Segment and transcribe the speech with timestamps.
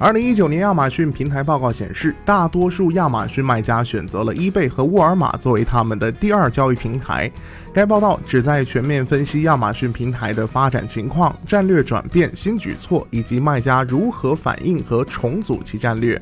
[0.00, 7.28] 二零一九年亚马逊平台报告显示，大多数亚马逊卖家选择了 eBay 和沃尔玛作为他们的第二交易平台。
[7.74, 16.20] 该报道旨在全面分析亚马逊平台的发展情况、战略转变、新举措以及卖家如何反应和重组其战略。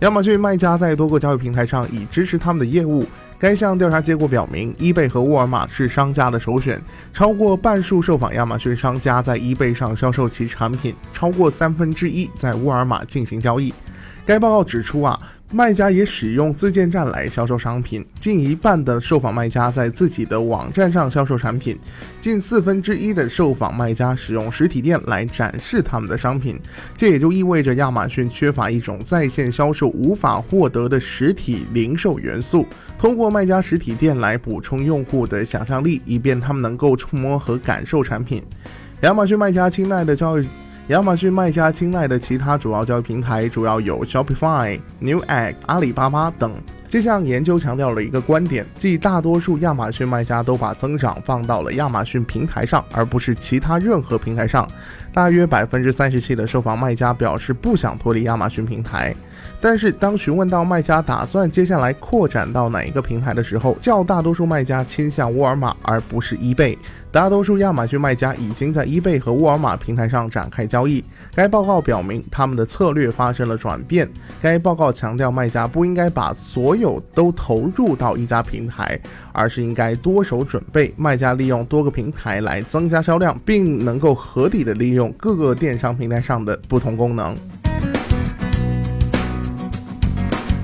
[0.00, 3.06] 亚马逊卖家在多个交易平台上已支持他们的业务。
[3.38, 6.78] 该项调查结果表明，eBay 和沃尔玛是商家的首选。
[7.14, 13.72] 超过半数受访亚马逊商家在 eBay 上销售其产品，超过三分之一在沃尔玛进行交易。
[14.24, 15.18] 该报告指出啊。
[15.52, 21.78] 卖家也使用自建站来销售商品，近一半的受访卖家在自己的网站上销售产品，
[22.20, 26.58] 近四分之一的受访卖家使用实体店来展示他们的商品。
[26.96, 32.66] 这也就意味着亚马逊缺乏一种在线销售无法获得的实体零售元素，
[32.98, 38.42] 通过卖家实体店来补充用户的想象力，以便他们能够触摸和感受产品。
[39.02, 40.48] 亚马逊卖家青睐的交易。
[40.88, 46.54] 亚马逊卖家青睐的其他主要交易平台主要有 Shopify、Newegg、阿里巴巴等。
[46.88, 54.64] 这项研究强调了一个观点，即大多数亚马逊卖家都把增长放到了亚马逊平台上，而不是其他任何平台上。
[55.12, 59.12] 大约百分之三十七的受访卖家表示不想脱离亚马逊平台。
[59.58, 66.76] 但是，当询问到卖家打算接下来扩展到哪一个平台的时候，较大多数卖家倾向沃尔玛而不是 eBay。
[67.10, 71.02] 大多数亚马逊卖家已经在 eBay 和沃尔玛平台上展开交易。
[71.34, 74.08] 该报告表明，他们的策略发生了转变。
[74.42, 79.00] 该报告强调，卖家不应该把所有都投入到一家平台，
[79.32, 80.92] 而是应该多手准备。
[80.96, 87.34] 卖家利用多个平台来增加销量，并能够合理的利用各个电商平台上的不同功能。